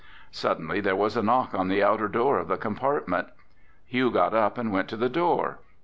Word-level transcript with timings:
Suddenly 0.31 0.81
there 0.81 0.95
was 0.95 1.15
a 1.15 1.21
knock 1.21 1.53
on 1.53 1.67
the 1.67 1.83
outer 1.83 2.07
door 2.07 2.39
of 2.39 2.47
the 2.47 2.57
compartment. 2.57 3.27
Hugh 3.85 4.09
got 4.09 4.33
up 4.33 4.57
and 4.57 4.71
went 4.71 4.87
to 4.89 4.97
the 4.97 5.09
door. 5.09 5.59